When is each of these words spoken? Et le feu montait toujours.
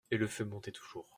Et 0.09 0.17
le 0.17 0.27
feu 0.27 0.45
montait 0.45 0.71
toujours. 0.71 1.07